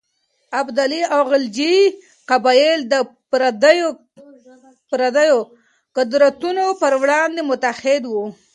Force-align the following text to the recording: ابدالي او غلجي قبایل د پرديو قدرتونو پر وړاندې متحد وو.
ابدالي 0.59 1.01
او 1.13 1.21
غلجي 1.31 1.75
قبایل 2.29 2.79
د 2.91 2.95
پرديو 4.89 5.39
قدرتونو 5.97 6.65
پر 6.81 6.93
وړاندې 7.01 7.41
متحد 7.49 8.03
وو. 8.07 8.25